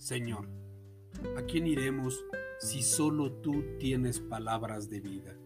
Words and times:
Señor, 0.00 0.48
¿a 1.36 1.42
quién 1.42 1.66
iremos 1.66 2.24
si 2.58 2.80
solo 2.82 3.32
tú 3.32 3.76
tienes 3.78 4.18
palabras 4.18 4.88
de 4.88 4.98
vida? 4.98 5.36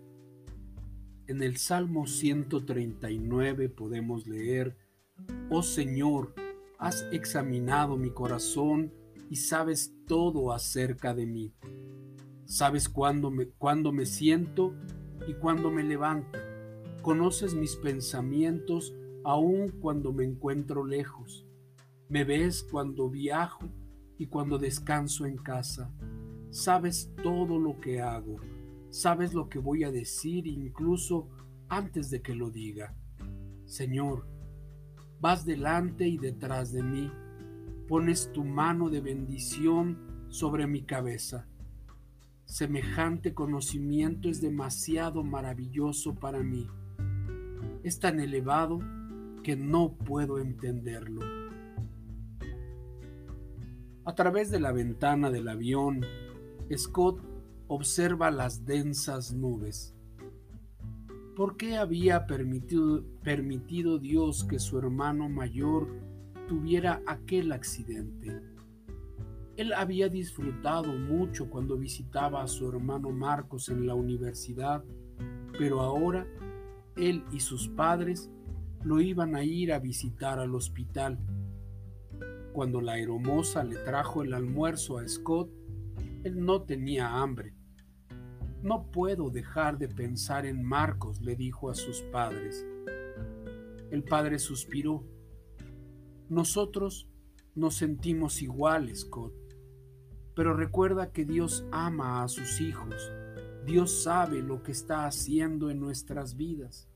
En 1.26 1.42
el 1.42 1.56
Salmo 1.56 2.06
139 2.06 3.68
podemos 3.68 4.28
leer, 4.28 4.76
Oh 5.50 5.64
Señor, 5.64 6.34
has 6.78 7.04
examinado 7.10 7.96
mi 7.96 8.10
corazón 8.10 8.94
y 9.28 9.36
sabes 9.36 9.92
todo 10.06 10.52
acerca 10.52 11.14
de 11.14 11.26
mí. 11.26 11.52
Sabes 12.44 12.88
cuándo 12.88 13.32
me, 13.32 13.48
cuándo 13.48 13.90
me 13.90 14.06
siento 14.06 14.72
y 15.26 15.34
cuándo 15.34 15.72
me 15.72 15.82
levanto. 15.82 16.38
Conoces 17.02 17.56
mis 17.56 17.74
pensamientos 17.74 18.94
aun 19.24 19.70
cuando 19.80 20.12
me 20.12 20.22
encuentro 20.22 20.86
lejos. 20.86 21.44
Me 22.08 22.22
ves 22.22 22.62
cuando 22.62 23.10
viajo 23.10 23.68
y 24.18 24.26
cuando 24.26 24.58
descanso 24.58 25.26
en 25.26 25.36
casa. 25.36 25.90
Sabes 26.50 27.10
todo 27.22 27.58
lo 27.58 27.80
que 27.80 28.00
hago. 28.00 28.36
Sabes 28.90 29.34
lo 29.34 29.48
que 29.48 29.58
voy 29.58 29.84
a 29.84 29.90
decir 29.90 30.46
incluso 30.46 31.28
antes 31.68 32.10
de 32.10 32.22
que 32.22 32.34
lo 32.34 32.50
diga. 32.50 32.94
Señor, 33.64 34.26
vas 35.20 35.44
delante 35.44 36.06
y 36.06 36.18
detrás 36.18 36.72
de 36.72 36.82
mí. 36.82 37.10
Pones 37.88 38.32
tu 38.32 38.44
mano 38.44 38.90
de 38.90 39.00
bendición 39.00 40.26
sobre 40.28 40.66
mi 40.66 40.82
cabeza. 40.82 41.48
Semejante 42.44 43.34
conocimiento 43.34 44.28
es 44.28 44.40
demasiado 44.40 45.24
maravilloso 45.24 46.14
para 46.14 46.42
mí. 46.42 46.68
Es 47.82 47.98
tan 47.98 48.20
elevado 48.20 48.80
que 49.42 49.56
no 49.56 49.94
puedo 49.94 50.38
entenderlo. 50.38 51.43
A 54.06 54.14
través 54.14 54.50
de 54.50 54.60
la 54.60 54.72
ventana 54.72 55.30
del 55.30 55.48
avión, 55.48 56.04
Scott 56.76 57.20
observa 57.68 58.30
las 58.30 58.66
densas 58.66 59.32
nubes. 59.32 59.94
¿Por 61.34 61.56
qué 61.56 61.78
había 61.78 62.26
permitido, 62.26 63.02
permitido 63.22 63.98
Dios 63.98 64.44
que 64.44 64.58
su 64.58 64.78
hermano 64.78 65.28
mayor 65.28 65.88
tuviera 66.46 67.02
aquel 67.06 67.50
accidente? 67.52 68.42
Él 69.56 69.72
había 69.72 70.08
disfrutado 70.08 70.92
mucho 70.92 71.48
cuando 71.48 71.78
visitaba 71.78 72.42
a 72.42 72.48
su 72.48 72.68
hermano 72.68 73.10
Marcos 73.10 73.70
en 73.70 73.86
la 73.86 73.94
universidad, 73.94 74.84
pero 75.58 75.80
ahora 75.80 76.26
él 76.96 77.24
y 77.32 77.40
sus 77.40 77.68
padres 77.68 78.30
lo 78.82 79.00
iban 79.00 79.34
a 79.34 79.44
ir 79.44 79.72
a 79.72 79.78
visitar 79.78 80.38
al 80.38 80.54
hospital. 80.54 81.18
Cuando 82.54 82.80
la 82.80 82.92
aeromoza 82.92 83.64
le 83.64 83.74
trajo 83.78 84.22
el 84.22 84.32
almuerzo 84.32 84.98
a 84.98 85.08
Scott, 85.08 85.50
él 86.22 86.38
no 86.38 86.62
tenía 86.62 87.20
hambre. 87.20 87.52
No 88.62 88.92
puedo 88.92 89.28
dejar 89.28 89.76
de 89.76 89.88
pensar 89.88 90.46
en 90.46 90.62
Marcos, 90.62 91.20
le 91.20 91.34
dijo 91.34 91.68
a 91.68 91.74
sus 91.74 92.02
padres. 92.12 92.64
El 93.90 94.04
padre 94.04 94.38
suspiró. 94.38 95.04
Nosotros 96.28 97.08
nos 97.56 97.74
sentimos 97.74 98.40
iguales, 98.40 99.00
Scott. 99.00 99.34
Pero 100.36 100.54
recuerda 100.54 101.10
que 101.10 101.24
Dios 101.24 101.66
ama 101.72 102.22
a 102.22 102.28
sus 102.28 102.60
hijos. 102.60 103.10
Dios 103.66 104.04
sabe 104.04 104.42
lo 104.42 104.62
que 104.62 104.70
está 104.70 105.06
haciendo 105.06 105.70
en 105.70 105.80
nuestras 105.80 106.36
vidas. 106.36 106.88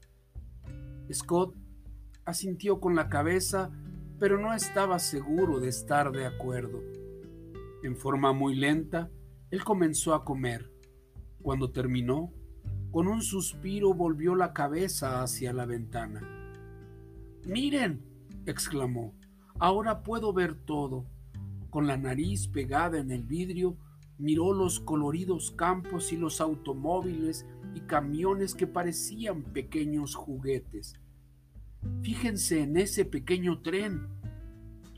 Scott 1.13 1.57
asintió 2.25 2.79
con 2.79 2.95
la 2.95 3.09
cabeza, 3.09 3.73
pero 4.19 4.39
no 4.39 4.53
estaba 4.53 4.99
seguro 4.99 5.61
de 5.61 5.69
estar 5.69 6.11
de 6.11 6.27
acuerdo. 6.27 6.83
En 7.83 7.97
forma 7.97 8.33
muy 8.33 8.57
lenta, 8.57 9.11
él 9.51 9.63
comenzó 9.65 10.15
a 10.15 10.25
comer. 10.25 10.71
Cuando 11.41 11.71
terminó, 11.71 12.33
con 12.91 13.07
un 13.07 13.23
suspiro 13.23 13.95
volvió 13.95 14.35
la 14.35 14.53
cabeza 14.53 15.23
hacia 15.23 15.53
la 15.53 15.67
ventana. 15.67 16.21
Miren, 17.45 18.03
exclamó, 18.47 19.15
ahora 19.59 20.03
puedo 20.03 20.33
ver 20.33 20.55
todo. 20.55 21.07
Con 21.71 21.87
la 21.87 21.97
nariz 21.97 22.49
pegada 22.49 22.99
en 22.99 23.11
el 23.11 23.23
vidrio, 23.23 23.77
miró 24.19 24.53
los 24.53 24.81
coloridos 24.81 25.53
campos 25.53 26.13
y 26.13 26.17
los 26.17 26.41
automóviles 26.41 27.47
y 27.75 27.81
camiones 27.81 28.55
que 28.55 28.67
parecían 28.67 29.43
pequeños 29.43 30.15
juguetes. 30.15 30.99
Fíjense 32.03 32.63
en 32.63 32.77
ese 32.77 33.05
pequeño 33.05 33.61
tren. 33.61 34.09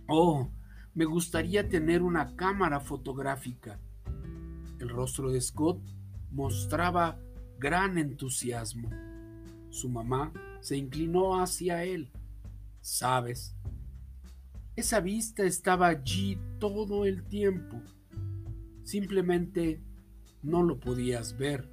Oh, 0.07 0.51
me 0.95 1.05
gustaría 1.05 1.69
tener 1.69 2.03
una 2.03 2.35
cámara 2.37 2.81
fotográfica. 2.81 3.81
El 4.79 4.89
rostro 4.89 5.31
de 5.31 5.41
Scott 5.41 5.81
mostraba 6.31 7.19
gran 7.59 7.99
entusiasmo. 7.99 8.91
Su 9.71 9.89
mamá 9.89 10.33
se 10.61 10.77
inclinó 10.77 11.41
hacia 11.41 11.85
él. 11.85 12.11
Sabes, 12.81 13.57
esa 14.77 15.01
vista 15.01 15.45
estaba 15.45 15.89
allí 15.89 16.39
todo 16.59 17.05
el 17.05 17.25
tiempo. 17.25 17.83
Simplemente 18.83 19.83
no 20.43 20.63
lo 20.63 20.81
podías 20.81 21.37
ver. 21.37 21.69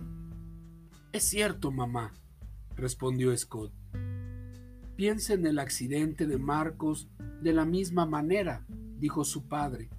Es 1.13 1.23
cierto, 1.23 1.71
mamá, 1.71 2.13
respondió 2.75 3.35
Scott. 3.37 3.71
Piensa 4.97 5.35
en 5.35 5.45
el 5.45 5.59
accidente 5.59 6.25
de 6.25 6.39
Marcos 6.39 7.07
de 7.43 7.53
la 7.53 7.65
misma 7.65 8.07
manera, 8.07 8.65
dijo 8.97 9.23
su 9.23 9.47
padre. 9.47 9.91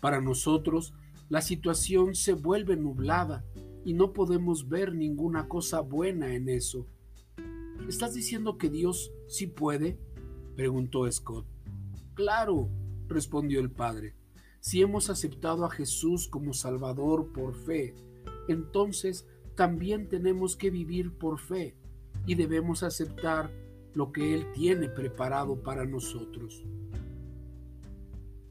Para 0.00 0.22
nosotros, 0.22 0.94
la 1.28 1.42
situación 1.42 2.14
se 2.14 2.32
vuelve 2.32 2.74
nublada 2.74 3.44
y 3.84 3.92
no 3.92 4.14
podemos 4.14 4.70
ver 4.70 4.94
ninguna 4.94 5.46
cosa 5.46 5.80
buena 5.80 6.34
en 6.34 6.48
eso. 6.48 6.86
¿Estás 7.86 8.14
diciendo 8.14 8.56
que 8.56 8.70
Dios 8.70 9.12
sí 9.28 9.46
puede? 9.46 9.98
preguntó 10.56 11.10
Scott. 11.12 11.44
Claro, 12.14 12.70
respondió 13.08 13.60
el 13.60 13.70
padre. 13.70 14.14
Si 14.60 14.80
hemos 14.80 15.10
aceptado 15.10 15.66
a 15.66 15.70
Jesús 15.70 16.28
como 16.28 16.54
Salvador 16.54 17.30
por 17.34 17.54
fe, 17.54 17.94
entonces 18.48 19.28
también 19.54 20.08
tenemos 20.08 20.56
que 20.56 20.70
vivir 20.70 21.12
por 21.18 21.38
fe 21.38 21.76
y 22.26 22.36
debemos 22.36 22.82
aceptar 22.82 23.50
lo 23.94 24.12
que 24.12 24.34
Él 24.34 24.46
tiene 24.52 24.88
preparado 24.88 25.62
para 25.62 25.84
nosotros. 25.84 26.64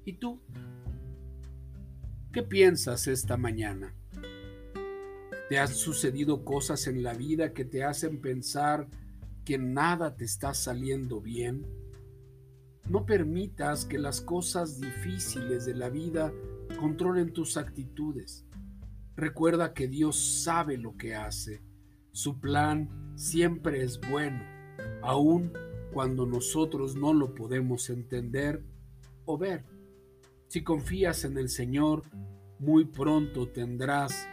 ¿Y 0.05 0.13
tú? 0.13 0.41
¿Qué 2.31 2.43
piensas 2.43 3.07
esta 3.07 3.37
mañana? 3.37 3.95
¿Te 5.49 5.57
han 5.57 5.67
sucedido 5.67 6.45
cosas 6.45 6.87
en 6.87 7.01
la 7.01 7.13
vida 7.13 7.53
que 7.53 7.65
te 7.65 7.83
hacen 7.83 8.21
pensar 8.21 8.87
que 9.45 9.57
nada 9.57 10.15
te 10.15 10.25
está 10.25 10.53
saliendo 10.53 11.21
bien? 11.21 11.65
No 12.87 13.05
permitas 13.05 13.85
que 13.85 13.97
las 13.97 14.21
cosas 14.21 14.79
difíciles 14.79 15.65
de 15.65 15.75
la 15.75 15.89
vida 15.89 16.31
controlen 16.79 17.33
tus 17.33 17.57
actitudes. 17.57 18.45
Recuerda 19.15 19.73
que 19.73 19.87
Dios 19.87 20.43
sabe 20.43 20.77
lo 20.77 20.97
que 20.97 21.15
hace. 21.15 21.63
Su 22.11 22.39
plan 22.39 23.13
siempre 23.15 23.83
es 23.83 23.99
bueno 23.99 24.58
aun 25.01 25.53
cuando 25.93 26.25
nosotros 26.25 26.95
no 26.95 27.13
lo 27.13 27.33
podemos 27.33 27.89
entender 27.89 28.63
o 29.25 29.37
ver. 29.37 29.63
Si 30.47 30.63
confías 30.63 31.25
en 31.25 31.37
el 31.37 31.49
Señor, 31.49 32.03
muy 32.59 32.85
pronto 32.85 33.47
tendrás 33.47 34.27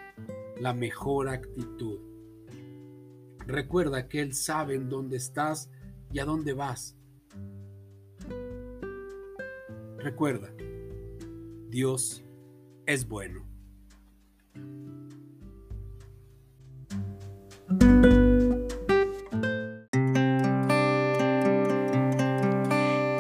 la 0.60 0.72
mejor 0.72 1.28
actitud. 1.28 2.00
Recuerda 3.46 4.08
que 4.08 4.20
Él 4.20 4.34
sabe 4.34 4.74
en 4.74 4.88
dónde 4.88 5.16
estás 5.16 5.70
y 6.12 6.18
a 6.18 6.24
dónde 6.24 6.52
vas. 6.52 6.96
Recuerda, 9.98 10.52
Dios 11.68 12.24
es 12.86 13.06
bueno. 13.08 13.55